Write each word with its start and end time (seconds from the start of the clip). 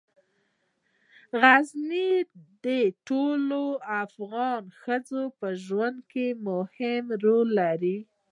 غزني 1.41 2.11
د 2.65 2.67
ټولو 3.07 3.63
افغان 4.03 4.61
ښځو 4.81 5.23
په 5.39 5.47
ژوند 5.65 5.97
کې 6.11 6.25
مهم 6.47 7.03
رول 7.23 7.47
لري. 7.61 7.97